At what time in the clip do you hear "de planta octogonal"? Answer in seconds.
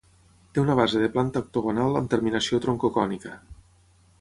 1.03-1.99